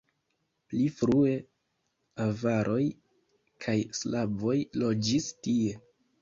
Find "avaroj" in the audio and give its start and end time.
2.25-2.87